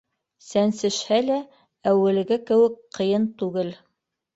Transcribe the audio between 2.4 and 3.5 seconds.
кеүек ҡыйын